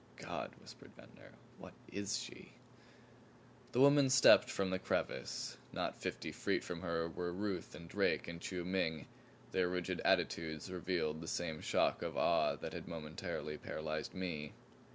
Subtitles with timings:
[0.15, 1.31] "God!" whispered Ventnor.
[1.59, 2.53] "What IS she?"
[3.71, 5.57] The woman stepped from the crevice.
[5.71, 9.05] Not fifty feet from her were Ruth and Drake and Chiu Ming,
[9.51, 14.53] their rigid attitudes revealing the same shock of awe that had momentarily paralyzed me.